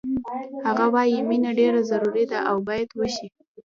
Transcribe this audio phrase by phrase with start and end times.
[0.65, 3.27] هغه وایی مینه ډېره ضروري ده او باید وشي